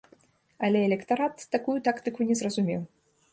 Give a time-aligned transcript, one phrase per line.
[0.67, 2.81] Але электарат такую тактыку не зразумеў.